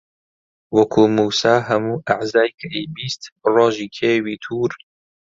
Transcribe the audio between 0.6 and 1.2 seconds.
وەکوو